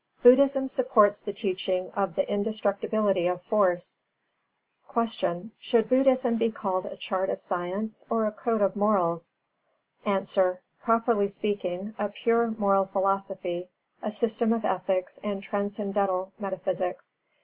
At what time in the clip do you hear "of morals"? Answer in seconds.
8.63-9.35